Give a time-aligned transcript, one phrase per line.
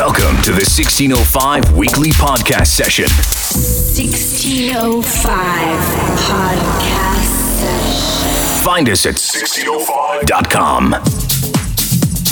[0.00, 3.04] Welcome to the 1605 weekly podcast session.
[3.04, 4.96] 1605
[6.16, 7.28] podcast
[7.60, 8.64] session.
[8.64, 10.94] Find us at 1605.com.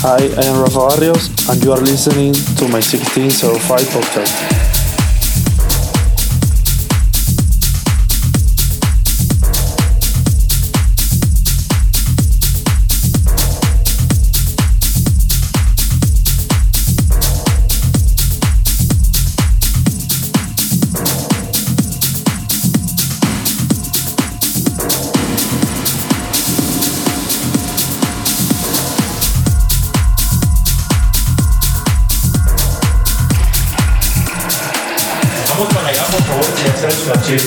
[0.01, 4.68] Hi, I am Rafa Barrios, and you are listening to my 1605 podcast.
[37.29, 37.43] Sachet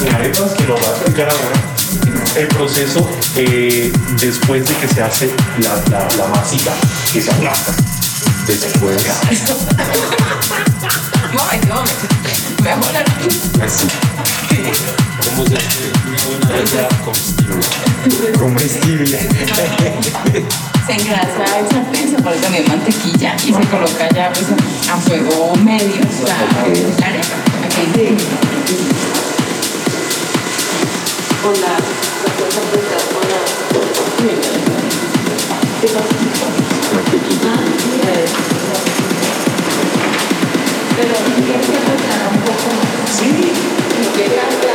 [0.00, 1.60] de arepas que nos va a explicar ahora
[2.36, 6.72] el proceso eh, después de que se hace la, la, la masita
[7.12, 7.72] que se aplasta.
[8.46, 8.96] Después.
[13.62, 13.86] Así.
[15.24, 15.92] ¿Cómo se hace
[16.34, 16.88] una arepa
[18.38, 18.38] comestible?
[18.38, 19.28] Comestible.
[20.86, 24.46] se engrasa sartén, se pone también mantequilla y se coloca ya pues,
[24.90, 26.36] a fuego medio la,
[26.98, 27.36] la arepa.
[27.64, 29.07] Aquí dice
[40.96, 41.76] Pero tienes que
[42.28, 42.70] un poco.
[43.10, 43.52] Sí.
[44.02, 44.67] Lo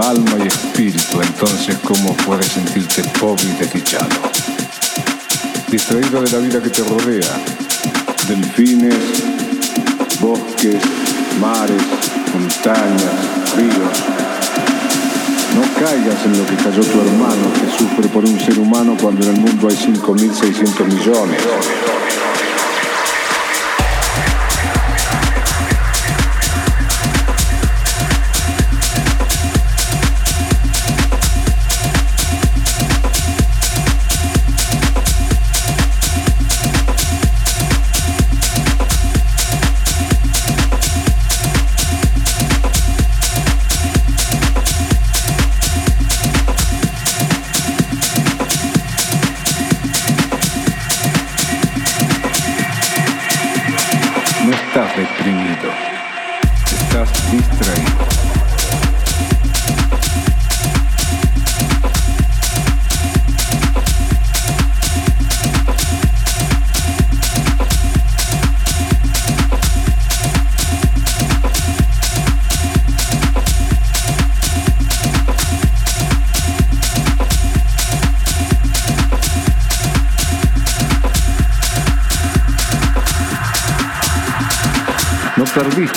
[0.00, 4.08] alma y espíritu, entonces ¿cómo puedes sentirte pobre y desdichado?
[5.70, 7.34] Distraído de la vida que te rodea,
[8.28, 8.94] delfines,
[10.20, 10.82] bosques,
[11.40, 11.82] mares,
[12.32, 13.14] montañas,
[13.56, 13.98] ríos.
[15.54, 19.26] No caigas en lo que cayó tu hermano que sufre por un ser humano cuando
[19.26, 21.40] en el mundo hay 5.600 millones.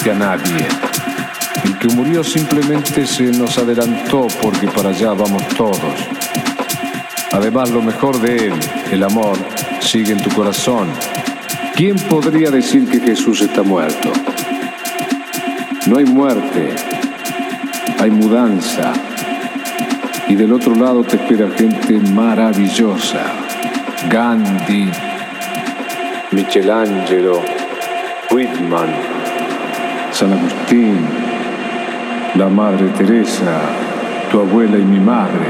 [0.09, 0.67] A nadie.
[1.63, 5.77] El que murió simplemente se nos adelantó porque para allá vamos todos.
[7.31, 8.53] Además, lo mejor de él,
[8.91, 9.37] el amor,
[9.79, 10.87] sigue en tu corazón.
[11.75, 14.11] ¿Quién podría decir que Jesús está muerto?
[15.85, 16.75] No hay muerte,
[17.99, 18.93] hay mudanza.
[20.27, 23.23] Y del otro lado te espera gente maravillosa.
[24.09, 24.89] Gandhi,
[26.31, 27.41] Michelangelo,
[28.31, 29.10] Whitman.
[30.21, 31.03] San Agustín,
[32.35, 33.59] la Madre Teresa,
[34.31, 35.47] tu abuela y mi madre,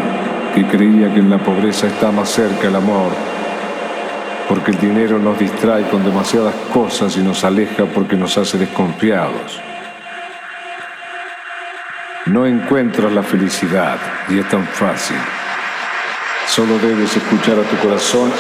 [0.56, 3.12] que creía que en la pobreza está más cerca el amor,
[4.48, 9.60] porque el dinero nos distrae con demasiadas cosas y nos aleja porque nos hace desconfiados.
[12.28, 13.98] No encuentras la felicidad
[14.30, 15.18] y es tan fácil.
[16.48, 18.32] Solo debes escuchar a tu corazón.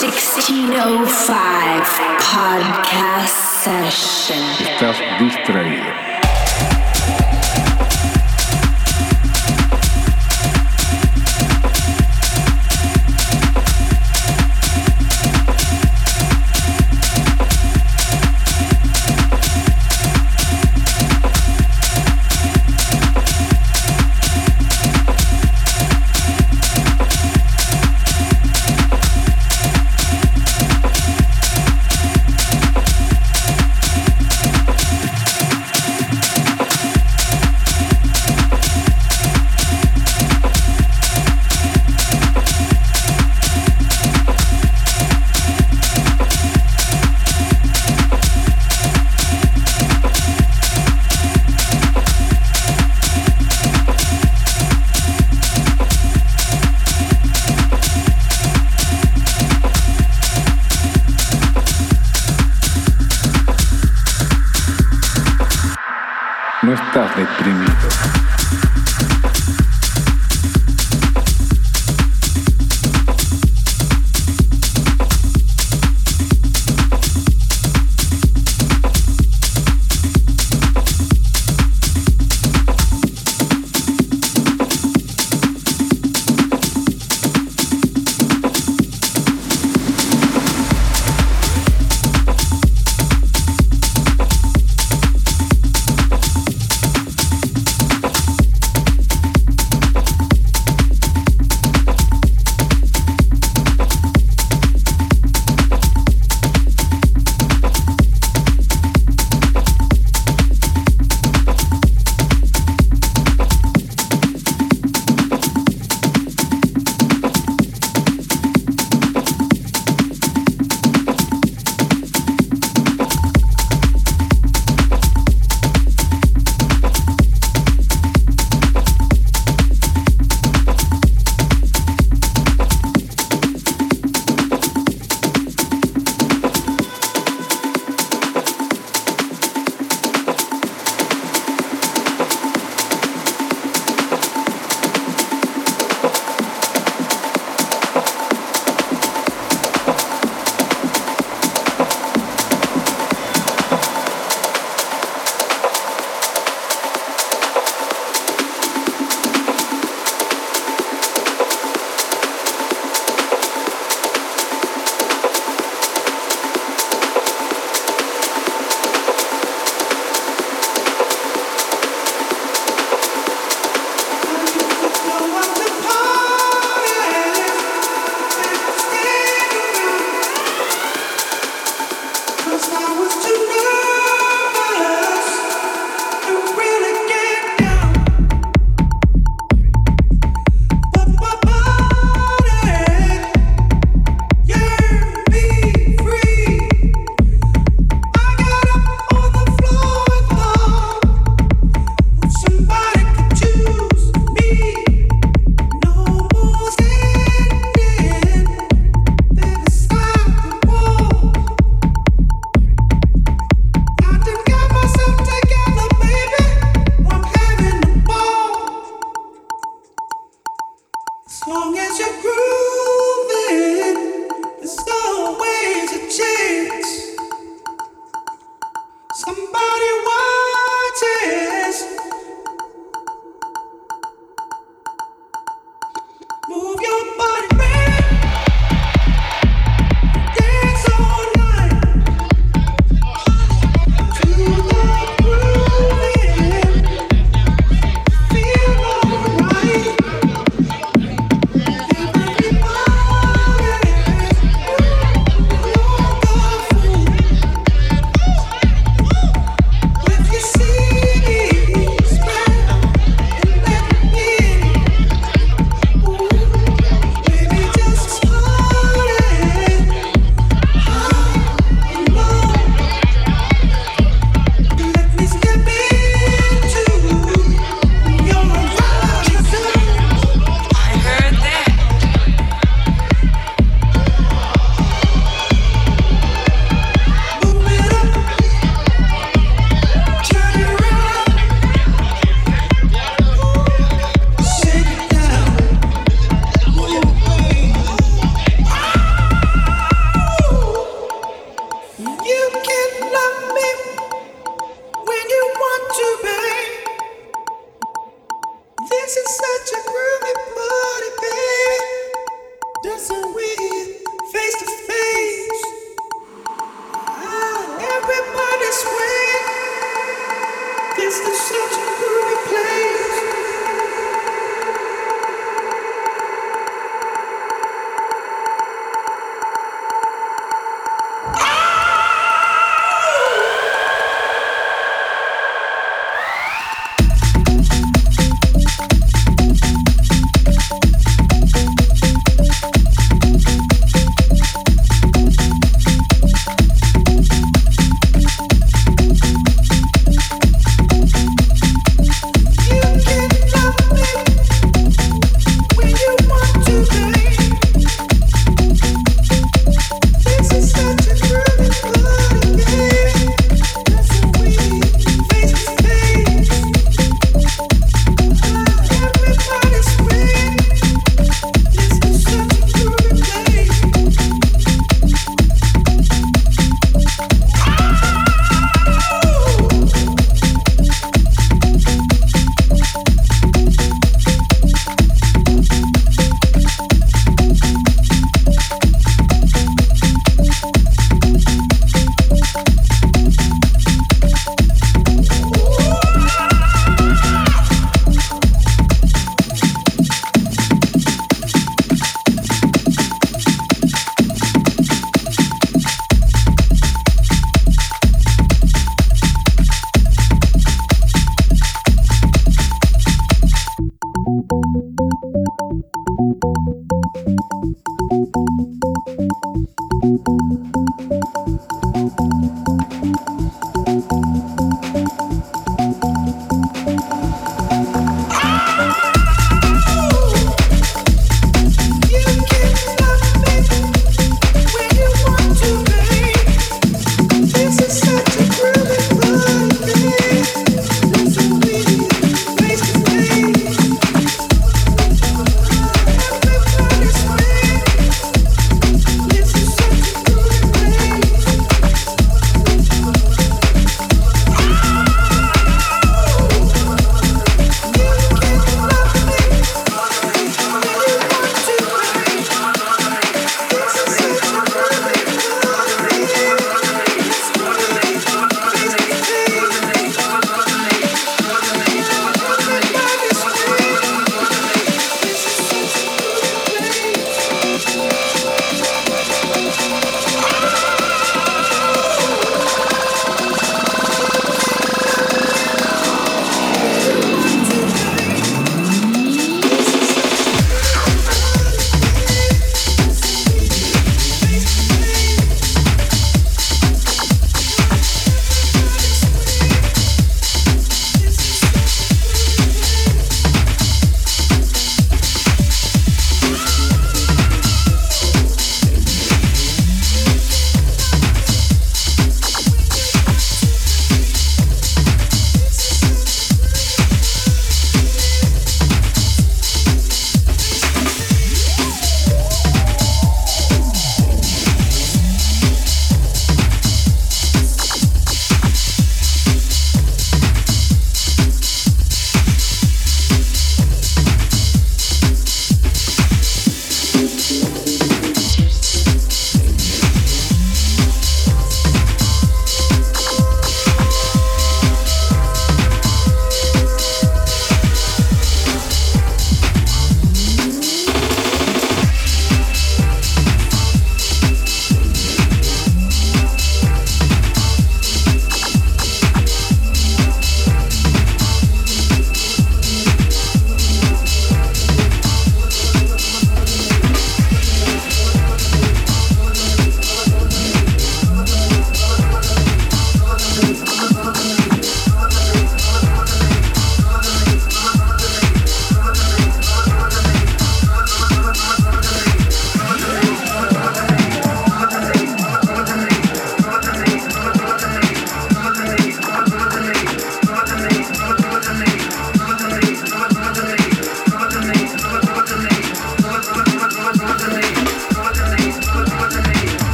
[0.00, 1.86] 1605
[2.18, 3.64] Podcast.
[3.64, 4.38] Session.
[4.60, 6.13] Estás distraído.
[66.64, 68.63] No estás deprimido.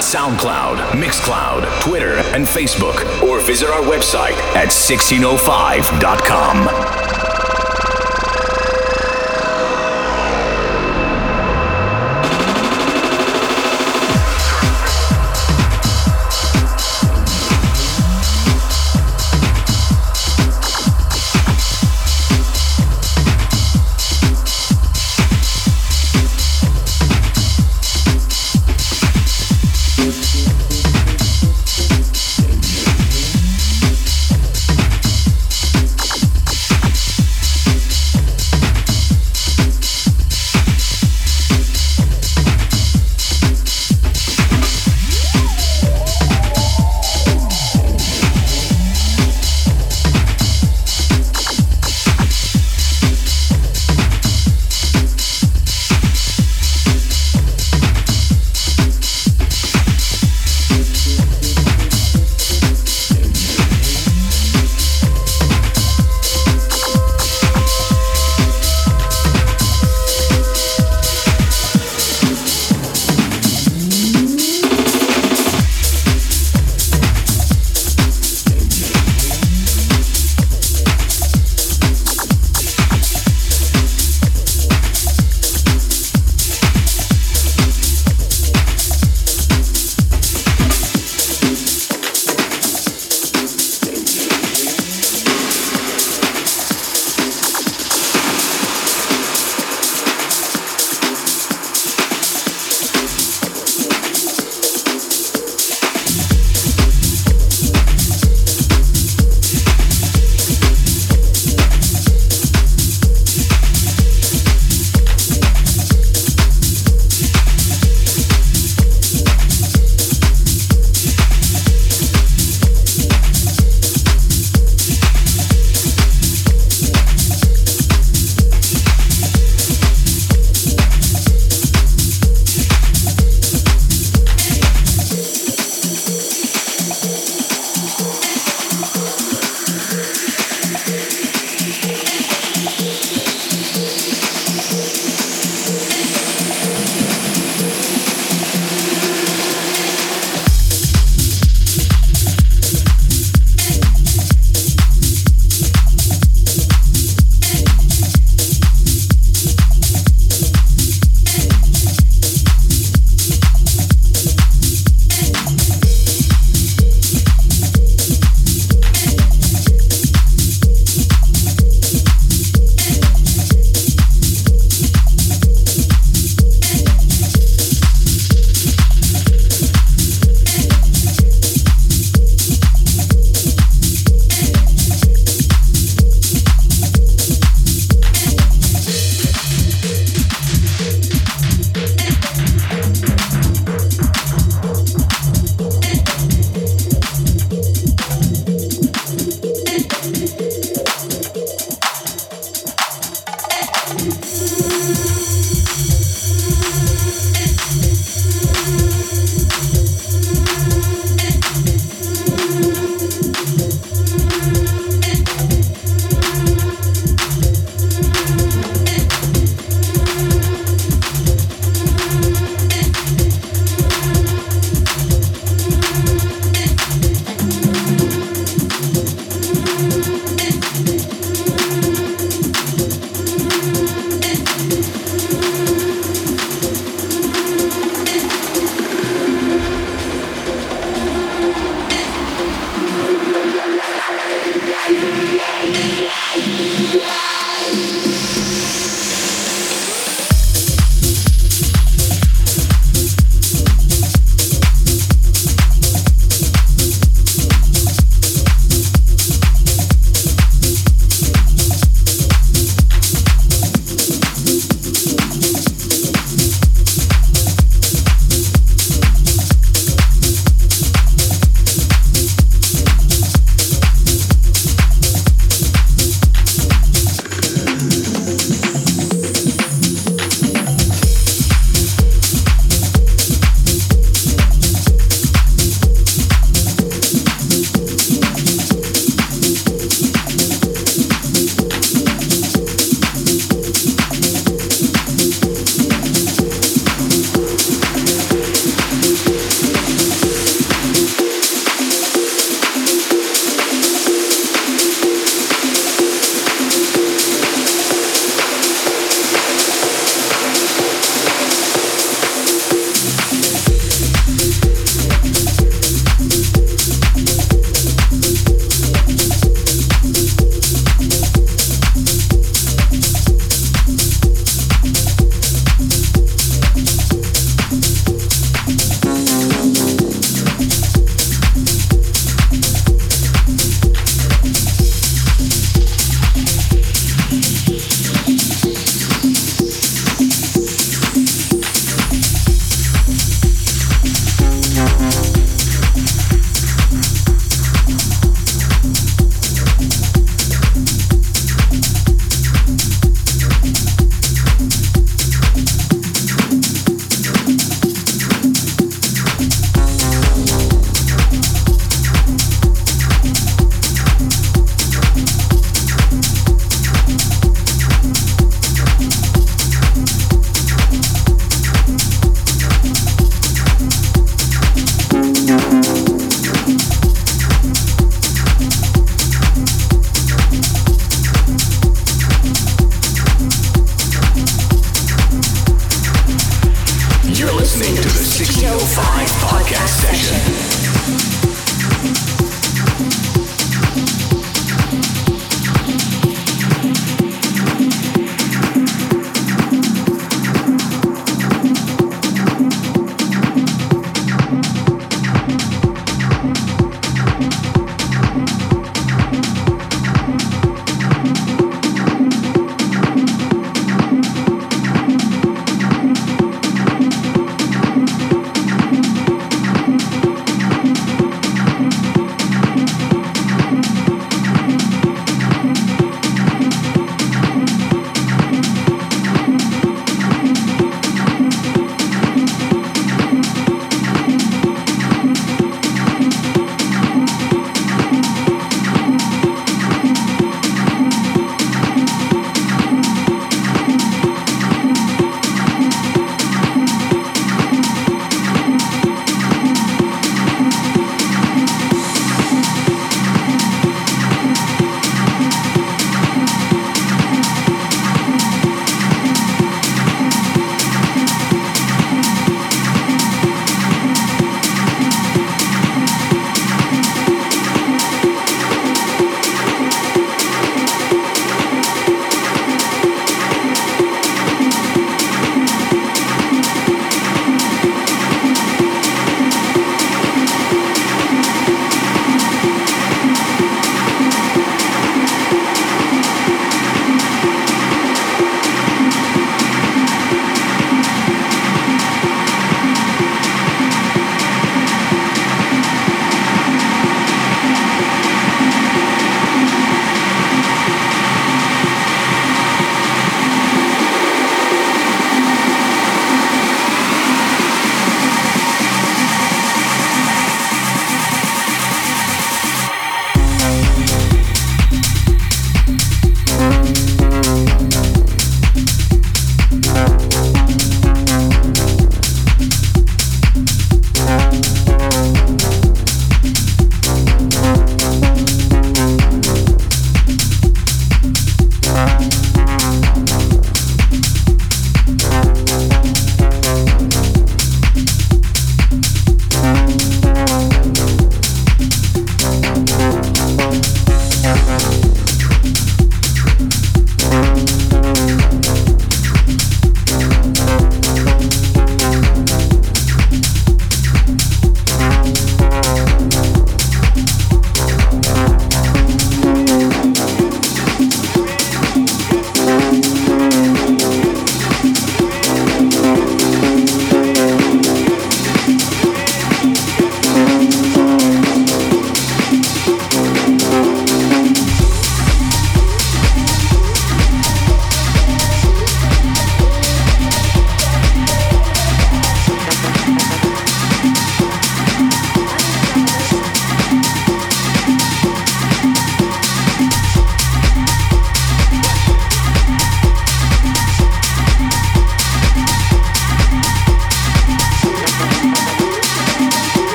[0.00, 7.29] SoundCloud, Mixcloud, Twitter, and Facebook, or visit our website at 1605.com.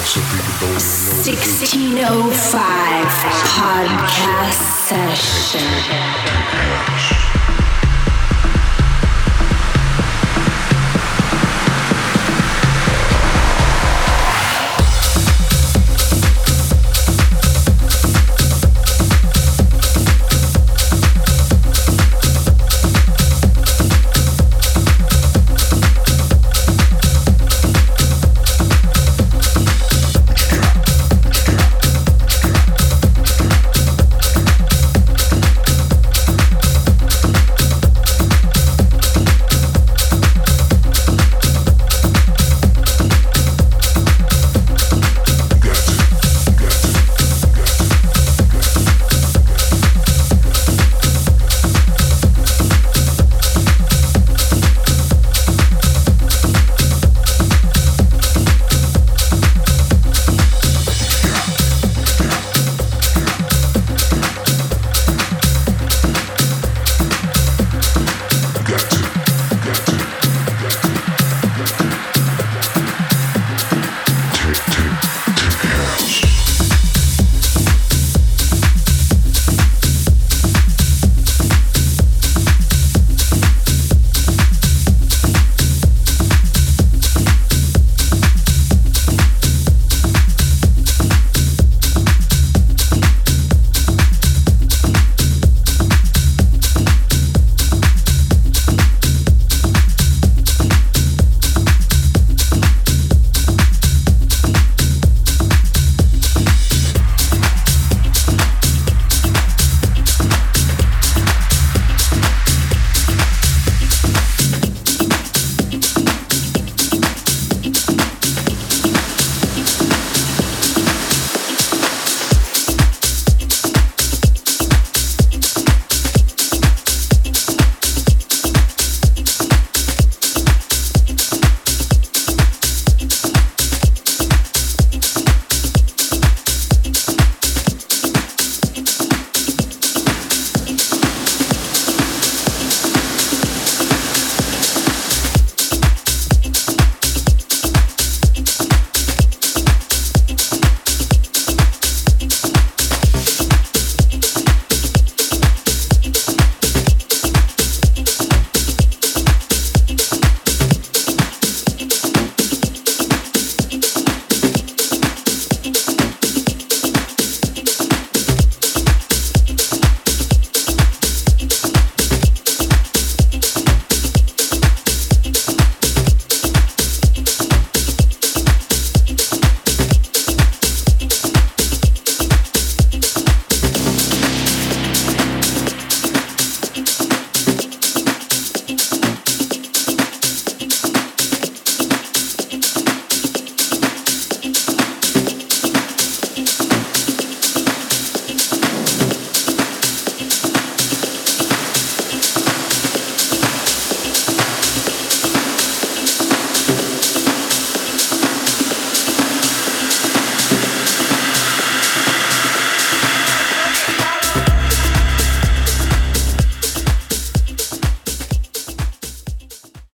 [0.00, 2.56] 1605
[3.44, 7.19] podcast session.